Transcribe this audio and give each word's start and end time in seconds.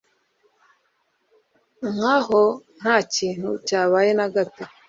Nkaho 1.95 2.41
ntakintu 2.77 3.49
cyabaye 3.67 4.09
nagato 4.17 4.63